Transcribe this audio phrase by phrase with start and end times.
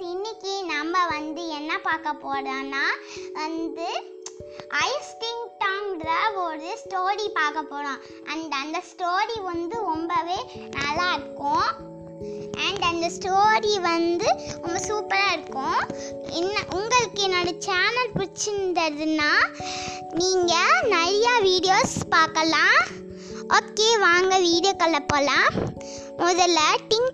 [0.00, 2.84] Friends இன்னைக்கு நம்ம வந்து என்ன பார்க்க போறோம்னா
[3.40, 3.88] வந்து
[4.84, 6.10] ஐஸ் டிங் டாங்கிற
[6.44, 8.00] ஒரு ஸ்டோரி பார்க்க போகிறோம்
[8.32, 10.38] அண்ட் அந்த ஸ்டோரி வந்து ரொம்பவே
[10.78, 11.68] நல்லா இருக்கும்.
[12.66, 14.28] அண்ட் அந்த ஸ்டோரி வந்து
[14.62, 15.82] ரொம்ப சூப்பராக இருக்கும்.
[16.40, 19.32] என்ன உங்களுக்கு என்னோட சேனல் பிடிச்சிருந்ததுன்னா
[20.22, 22.80] நீங்கள் நிறையா வீடியோஸ் பார்க்கலாம்.
[23.58, 25.50] ஓகே வாங்க வீடியோக்குள்ள போகலாம்
[26.24, 27.12] முதல்ல டிங்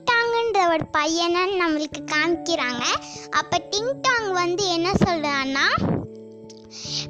[0.56, 2.82] அப்படின்ற ஒரு பையனை நம்மளுக்கு காமிக்கிறாங்க.
[3.30, 5.94] அப்போ டிங் டாங் வந்து என்ன சொல்கிறான்னா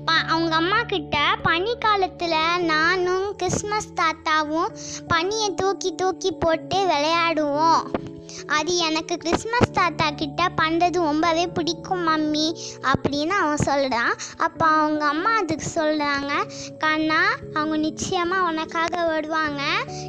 [0.05, 4.77] ப- அவங்க அம்மா கிட்ட பனி காலத்தில் நானும் கிறிஸ்மஸ் தாத்தாவும்
[5.09, 8.06] பனியை தூக்கி தூக்கி போட்டு விளையாடுவோம்.
[8.47, 15.37] அது எனக்கு கிறிஸ்மஸ் தாத்தா கிட்ட பண்ணுறது ரொம்பவே பிடிக்கும் மம்மி அப்படின்னு அவன் சொல்கிறான் அப்போ அவங்க அம்மா
[15.37, 16.33] அதுக்கு சொல்கிறாங்க
[16.79, 19.63] கண்ணா அவங்க நிச்சயமாக உனக்காக வருவாங்க.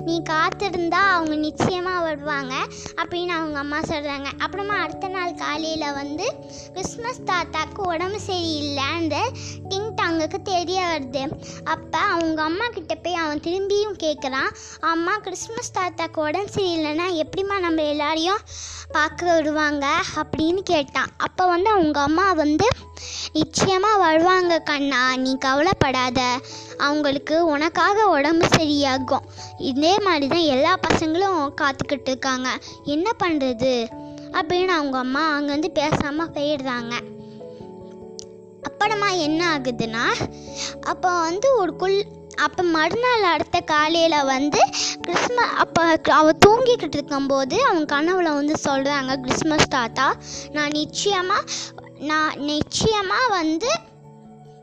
[0.06, 2.53] நீ காத்திருந்தா அவங்க நிச்சயமாக வருவாங்க
[2.95, 6.36] அப்படின்னு அவங்க அம்மா சொல்கிறாங்க அப்புறமா அடுத்த நாள் காலையில் வந்து
[6.73, 8.86] கிறிஸ்மஸ் தாத்தாக்கு உடம்பு சரியில்லை
[10.08, 11.23] அந்த தெரிய வருது
[11.63, 17.81] அப்போ அவங்க அம்மா கிட்ட போய் அவன் திரும்பியும் கேட்குறான் அம்மா கிறிஸ்மஸ் தாத்தாக்கு உடம்பு சரியில்லைன்னா எப்படிம்மா நம்ம
[17.83, 18.44] எல்லாரையும்
[18.91, 19.85] பார்க்க வருவாங்க
[20.19, 21.09] அப்படின்னு கேட்டான்.
[21.17, 22.67] அப்போ வந்து அவங்க அம்மா வந்து
[23.33, 26.19] நிச்சயமாக வருவாங்க கண்ணா நீ கவலைப்படாத.
[26.78, 29.28] அவங்களுக்கு உனக்காக உடம்பு சரியாகும்.
[29.72, 32.50] இதே மாதிரி தான் எல்லா பசங்களும் காத்துக்கிட்டு இருக்காங்க.
[32.83, 33.75] என்ன பண்ணுறது
[34.31, 36.95] அப்படின்னு அவங்க அம்மா அங்கேருந்து பேசாமல் போயிடுறாங்க.
[38.68, 40.06] அப்புறமா என்ன ஆகுதுன்னா
[40.84, 41.98] அப்போ வந்து ஒரு குள்
[42.46, 44.62] அப்போ மறுநாள் அடுத்த காலையில் வந்து
[45.02, 50.08] கிறிஸ்மஸ் அப்போ அவ தூங்கிக்கிட்டு இருக்கும்போது அவன் கனவுல வந்து சொல்கிறாங்க கிறிஸ்மஸ் தாத்தா
[50.52, 51.44] நான் நிச்சயமாக
[52.12, 53.72] நான் நிச்சயமாக வந்து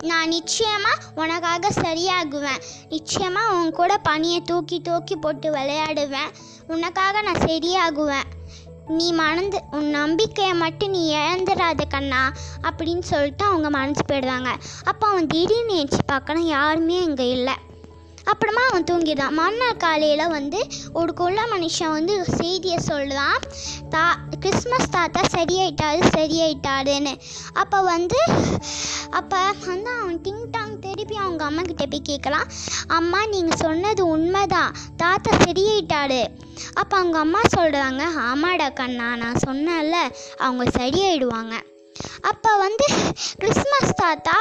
[0.02, 2.62] நான் நிச்சயமாக உனக்காக சரியாகுவேன்.
[2.89, 6.33] நிச்சயமாக உன் கூட பனியை தூக்கி தூக்கி போட்டு விளையாடுவேன்.
[6.67, 8.27] உனக்காக நான் சரியாகுவேன்.
[8.86, 14.50] நீ மணந்து உன் நம்பிக்கையை மட்டும் நீ இழந்துடாத கண்ணா அப்படின்னு சொல்லிட்டு அவங்க மனசு போயிடுவாங்க.
[14.84, 17.55] அப்போ அவன் திடீர்னு ஏஞ்சி பார்க்கணும் யாருமே இங்கே இல்லை.
[18.33, 19.36] அப்புறமா அவன் தூங்கிடுறான்.
[19.39, 20.61] மறுநாள் காலையில் வந்து
[20.92, 23.40] ஒரு குள்ள மனுஷன் வந்து செய்தியை சொல்கிறான்
[23.90, 24.05] தா
[24.40, 27.14] கிறிஸ்மஸ் தாத்தா சரியாயிட்டாரு சரியாயிட்டாருன்னு.
[27.52, 28.20] அப்போ வந்து
[29.11, 32.48] அப்போ வந்து அவன் திங்கிட்டான் திருப்பி அவங்க அம்மா கிட்ட போய் கேட்கலாம்.
[32.98, 34.74] அம்மா நீங்கள் சொன்னது உண்மைதான்.
[35.02, 36.22] தாத்தா சரியாயிட்டாரு.
[36.80, 39.98] அப்போ அவங்க அம்மா சொல்கிறாங்க ஆமாடா கண்ணா நான் சொன்னேன்ல
[40.46, 41.55] அவங்க சரியாயிடுவாங்க.
[42.30, 42.86] அப்போ வந்து
[43.42, 44.36] கிறிஸ்மஸ் தாத்தா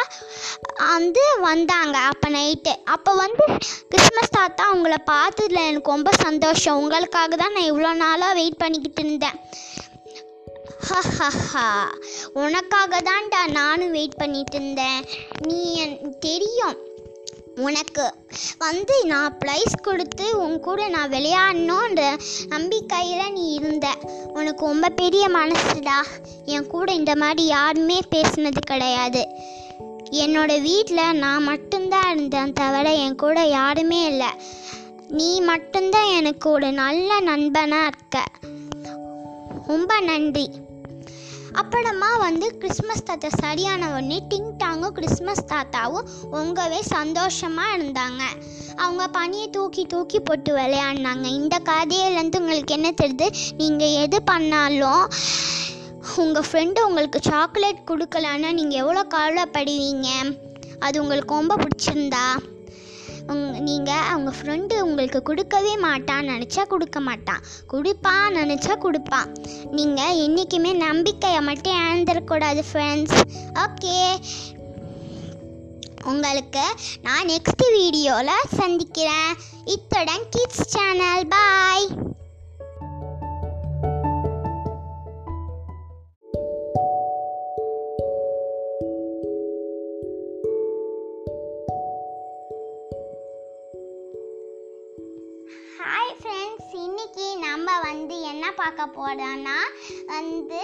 [0.94, 3.44] வந்து வந்தாங்க அப்போ நைட்டு அப்போ வந்து
[3.92, 6.80] கிறிஸ்மஸ் தாத்தா அவங்கள பார்த்ததுல எனக்கு ரொம்ப சந்தோஷம்.
[6.82, 9.38] உங்களுக்காக தான் நான் இவ்வளோ நாளாக வெயிட் பண்ணிக்கிட்டு இருந்தேன்.
[10.90, 11.92] ஹஹஹா
[12.34, 15.06] உனக்காக தான்டா நானும் வெயிட் பண்ணிட்டு இருந்தேன்
[15.40, 16.78] நீ என் தெரியும்.
[17.56, 18.14] உனக்கு
[18.58, 23.88] வந்து நான் ப்ரைஸ் கொடுத்து உன் கூட நான் விளையாடணுன்ற நம்பிக்கையில் நீ இருந்த.
[24.34, 26.06] உனக்கு ரொம்ப பெரிய மனசுடா.
[26.46, 29.28] என் கூட இந்த மாதிரி யாருமே பேசினது கிடையாது.
[30.12, 34.32] என்னோட வீட்டில் நான் மட்டும்தான் இருந்தேன் தவிர என் கூட யாருமே இல்லை.
[35.08, 38.24] நீ மட்டும்தான் எனக்கு ஒரு நல்ல நண்பனாக இருக்க.
[39.68, 40.50] ரொம்ப நன்றி.
[41.54, 48.22] அப்புறமா வந்து கிறிஸ்மஸ் தாத்தா சரியான உடனே டிங் டாங்கும் கிறிஸ்மஸ் தாத்தாவும் ரொம்பவே சந்தோஷமாக இருந்தாங்க.
[48.76, 51.26] அவங்க பனியை தூக்கி தூக்கி போட்டு விளையாடினாங்க.
[51.40, 53.28] இந்த கதையிலேருந்து உங்களுக்கு என்ன தெரியுது?
[53.58, 55.04] நீங்கள் எது பண்ணாலும்
[56.18, 60.10] உங்கள் ஃப்ரெண்டு உங்களுக்கு சாக்லேட் கொடுக்கலன்னா நீங்கள் எவ்வளோ கவலைப்படுவீங்க?
[60.80, 62.26] அது உங்களுக்கு ரொம்ப பிடிச்சிருந்தா?
[63.68, 67.44] நீங்கள் அவங்க ஃப்ரெண்டு உங்களுக்கு கொடுக்கவே மாட்டான்னு நினச்சா கொடுக்க மாட்டான்.
[67.74, 69.30] கொடுப்பான் நினச்சா கொடுப்பான்.
[69.78, 73.20] நீங்கள் என்றைக்குமே நம்பிக்கையை மட்டும் இழந்துடக்கூடாது ஃப்ரெண்ட்ஸ்
[73.66, 73.98] ஓகே
[76.12, 76.66] உங்களுக்கு
[77.08, 79.32] நான் நெக்ஸ்ட் வீடியோவில் சந்திக்கிறேன்.
[79.76, 81.88] இத்துடன் கிட்ஸ் சேனல் பாய்
[98.88, 99.58] பார்க்க
[100.06, 100.62] வந்து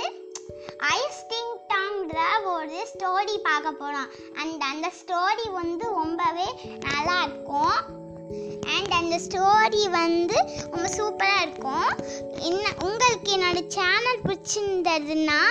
[0.95, 2.19] ஐஸ்டிங் டாங்கிற
[2.53, 4.09] ஒரு ஸ்டோரி பார்க்க போகிறோம்
[4.41, 6.47] அண்ட் அந்த ஸ்டோரி வந்து ரொம்பவே
[6.79, 7.77] நல்லா இருக்கும்.
[8.75, 10.37] அண்ட் அந்த ஸ்டோரி வந்து
[10.71, 11.91] ரொம்ப சூப்பராக இருக்கும்.
[12.49, 15.41] என்ன உங்களுக்கு என்னோட சேனல் பிடிச்சிருந்ததுன்னா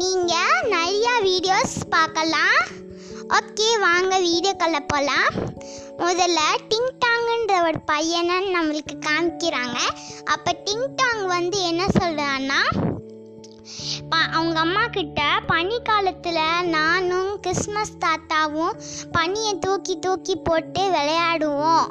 [0.00, 2.60] நீங்கள் நிறையா வீடியோஸ் பார்க்கலாம்.
[3.30, 5.28] ஓகே வாங்க வீடியோக்குள்ள போகலாம்
[5.98, 6.38] முதல்ல
[6.68, 9.78] டிங் டாங்குன்ற ஒரு பையனை நம்மளுக்கு காமிக்கிறாங்க.
[10.24, 12.78] அப்போ டிங் டாங் வந்து என்ன சொல்கிறான்னா
[14.08, 18.80] ப- அவங்க அம்மா கிட்ட பனி காலத்தில் நானும் கிறிஸ்மஸ் தாத்தாவும்
[19.12, 21.86] பனியை தூக்கி தூக்கி போட்டு விளையாடுவோம்.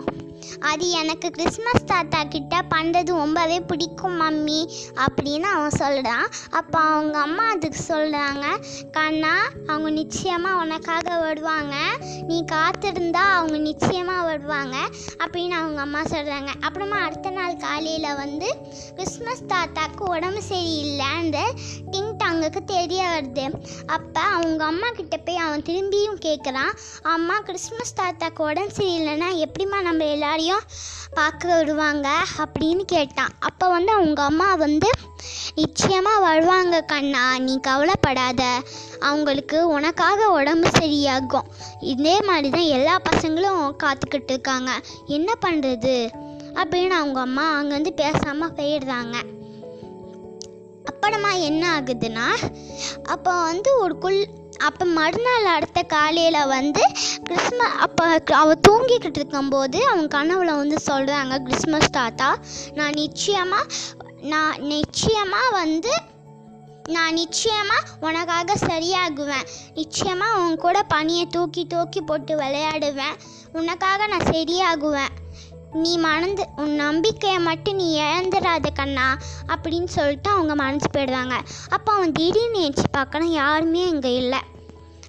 [0.59, 4.61] அது எனக்கு கிறிஸ்மஸ் தாத்தா கிட்ட பண்ணுறது ரொம்பவே பிடிக்கும் மம்மி
[4.95, 8.45] அப்படின்னு அவன் சொல்கிறான் அப்போ அவங்க அம்மா அதுக்கு சொல்கிறாங்க
[8.91, 9.33] கண்ணா
[9.67, 11.75] அவங்க நிச்சயமாக உனக்காக வருவாங்க.
[12.27, 14.75] நீ காத்திருந்தா அவங்க நிச்சயமாக வருவாங்க
[15.17, 18.57] அப்படின்னு அவங்க அம்மா சொல்கிறாங்க அப்புறமா அடுத்த நாள் காலையில் வந்து
[18.95, 21.53] கிறிஸ்மஸ் தாத்தாக்கு உடம்பு சரியில்லை அந்த
[21.91, 22.08] டிங்
[22.39, 23.45] அவங்களுக்கு தெரிய வருது
[23.85, 26.69] அப்போ அவங்க அம்மா கிட்ட போய் அவன் திரும்பியும் கேட்குறான்
[27.13, 30.63] அம்மா கிறிஸ்மஸ் தாத்தாக்கு உடம்பு சரியில்லைன்னா எப்படிம்மா நம்ம எல்லாரையும்
[31.17, 32.07] பார்க்க வருவாங்க
[32.43, 33.33] அப்படின்னு கேட்டான்.
[33.39, 34.89] அப்போ வந்து அவங்க அம்மா வந்து
[35.55, 38.43] நிச்சயமாக வருவாங்க கண்ணா நீ கவலைப்படாத.
[39.09, 41.49] அவங்களுக்கு உனக்காக உடம்பு சரியாகும்.
[41.93, 44.71] இதே மாதிரி தான் எல்லா பசங்களும் காத்துக்கிட்டு இருக்காங்க.
[45.17, 45.97] என்ன பண்ணுறது
[46.61, 49.17] அப்படின்னு அவங்க அம்மா அங்கேருந்து பேசாமல் போயிடுறாங்க.
[50.89, 52.27] அப்புறமா என்ன ஆகுதுன்னா
[53.03, 54.19] அப்போ வந்து ஒரு குள்
[54.59, 56.83] அப்போ மறுநாள் அடுத்த காலையில் வந்து
[57.23, 62.29] கிறிஸ்மஸ் அப்போ அவள் தூங்கிக்கிட்டு இருக்கும்போது அவன் கனவுல வந்து சொல்கிறாங்க கிறிஸ்மஸ் தாத்தா
[62.73, 63.65] நான் நிச்சயமாக
[64.33, 65.93] நான் நிச்சயமாக வந்து
[66.87, 69.47] நான் நிச்சயமாக உனக்காக சரியாகுவேன்.
[69.73, 73.17] நிச்சயமாக உன் கூட பனியை தூக்கி தூக்கி போட்டு விளையாடுவேன்.
[73.53, 75.11] உனக்காக நான் சரியாகுவேன்.
[75.73, 79.17] நீ மணந்து உன் நம்பிக்கையை மட்டும் நீ இழந்துடாத கண்ணா
[79.47, 81.35] அப்படின்னு சொல்லிட்டு அவங்க மனசு போயிடுவாங்க.
[81.69, 84.39] அப்போ அவன் திடீர்னு ஏஞ்சி பார்க்கணும் யாருமே இங்கே இல்லை.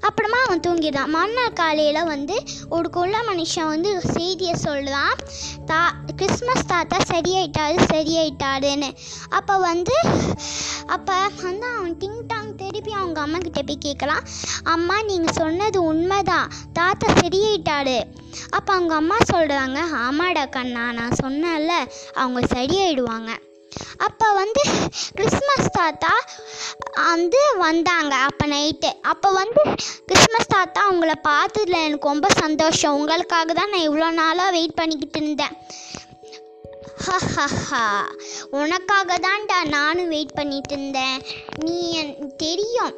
[0.09, 2.37] அப்புறமா அவன் தூங்கிடான் மறுநாள் காலையில் வந்து
[2.69, 5.17] ஒரு குள்ள மனுஷன் வந்து செய்தியை சொல்கிறான்
[5.67, 5.81] தா
[6.17, 8.91] கிறிஸ்மஸ் தாத்தா சரியாயிட்டாரு சரியாயிட்டாருன்னு.
[9.29, 9.97] அப்போ வந்து
[10.87, 14.25] அப்போ வந்து அவன் டிங் டாங் திருப்பி அவங்க அம்மா கிட்ட போய் கேட்கலாம்.
[14.63, 16.51] அம்மா நீங்கள் சொன்னது உண்மைதான்.
[16.73, 17.99] தாத்தா சரியாயிட்டாரு.
[18.57, 21.75] அப்போ அவங்க அம்மா சொல்கிறாங்க ஆமாடா கண்ணா நான் சொன்னேன்ல
[22.23, 23.31] அவங்க சரியாயிடுவாங்க.
[24.07, 24.63] அப்போ வந்து
[25.19, 26.13] கிறிஸ்மஸ் தாத்தா
[27.09, 29.61] வந்து வந்தாங்க அப்போ நைட்டு அப்போ வந்து
[30.09, 32.97] கிறிஸ்மஸ் தாத்தா உங்களை பார்த்ததுல எனக்கு ரொம்ப சந்தோஷம்.
[33.01, 35.55] உங்களுக்காக தான் நான் இவ்வளோ நாளாக வெயிட் பண்ணிக்கிட்டு இருந்தேன்.
[37.05, 37.85] ஹஹஹா
[38.61, 41.17] உனக்காக தான்டா நானும் வெயிட் பண்ணிட்டு இருந்தேன்.
[41.65, 42.13] நீ என்
[42.45, 42.93] தெரியும்.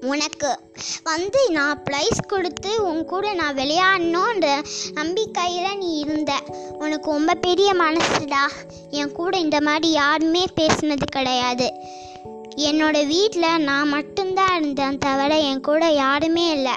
[0.00, 0.58] உனக்கு.
[1.04, 6.34] வந்து நான் ப்ரைஸ் கொடுத்து உன் கூட நான் விளையாடணுன்ற நம்பிக்கையில் நீ இருந்த.
[6.78, 8.50] உனக்கு ரொம்ப பெரிய மனசுடா.
[8.90, 11.72] என் கூட இந்த மாதிரி யாருமே பேசினது கிடையாது.
[12.56, 16.72] என்னோட வீட்டில் நான் மட்டும்தான் இருந்தேன் தவிர என் கூட யாருமே இல்லை.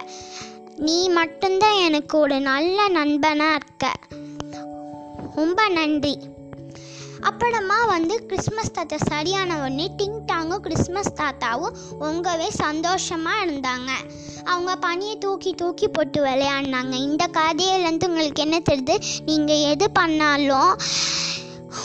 [0.75, 3.91] நீ மட்டும்தான் எனக்கு ஒரு நல்ல நண்பனாக இருக்க.
[5.35, 6.19] ரொம்ப நன்றி.
[7.21, 11.73] அப்புறமா வந்து கிறிஸ்மஸ் தாத்தா சரியான உடனே டிங் டாங்கும் கிறிஸ்மஸ் தாத்தாவும்
[12.03, 13.89] ரொம்பவே சந்தோஷமாக இருந்தாங்க.
[14.51, 16.93] அவங்க பனியை தூக்கி தூக்கி போட்டு விளையாடினாங்க.
[17.07, 18.95] இந்த கதையிலேருந்து உங்களுக்கு என்ன தெரியுது?
[19.27, 20.71] நீங்கள் எது பண்ணாலும்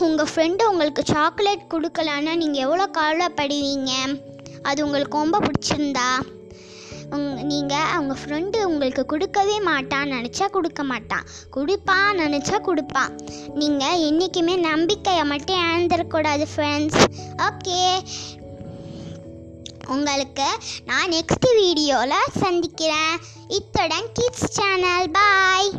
[0.07, 3.93] உங்கள் ஃப்ரெண்டு உங்களுக்கு சாக்லேட் கொடுக்கலன்னா நீங்கள் எவ்வளோ கவலைப்படுவீங்க?
[4.71, 6.09] அது உங்களுக்கு ரொம்ப பிடிச்சிருந்தா?
[7.17, 11.27] உங் நீங்கள் அவங்க ஃப்ரெண்டு உங்களுக்கு கொடுக்கவே மாட்டான் நினச்சா கொடுக்க மாட்டான்.
[11.57, 13.13] கொடுப்பான் நினச்சா கொடுப்பான்.
[13.61, 17.03] நீங்கள் என்றைக்குமே நம்பிக்கையை மட்டும் இழந்துடக்கூடாது ஃப்ரெண்ட்ஸ்
[17.49, 17.81] ஓகே
[19.95, 20.49] உங்களுக்கு
[20.91, 23.17] நான் நெக்ஸ்ட் வீடியோவில் சந்திக்கிறேன்.
[23.59, 25.71] இத்துடன் கிட்ஸ் சேனல் பாய்